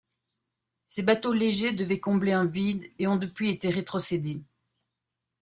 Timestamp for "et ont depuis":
2.97-3.51